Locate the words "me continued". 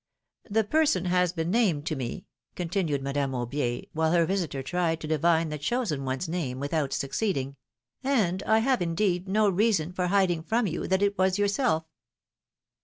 1.95-3.03